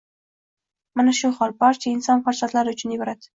[0.99, 3.23] Mana shu hol– barcha inson farzandlari uchun ibrat.